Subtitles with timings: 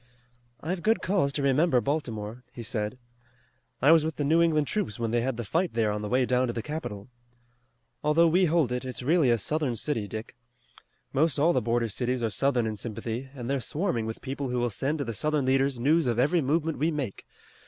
[0.61, 2.97] "I've good cause to remember Baltimore," he said.
[3.83, 6.09] "I was with the New England troops when they had the fight there on the
[6.09, 7.07] way down to the capital.
[8.03, 10.35] Although we hold it, it's really a Southern city, Dick.
[11.13, 14.57] Most all the border cities are Southern in sympathy, and they're swarming with people who
[14.59, 17.23] will send to the Southern leaders news of every movement we make.